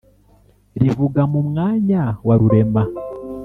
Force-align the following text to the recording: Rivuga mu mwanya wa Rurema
Rivuga 0.81 1.21
mu 1.31 1.39
mwanya 1.49 2.01
wa 2.27 2.35
Rurema 2.39 2.83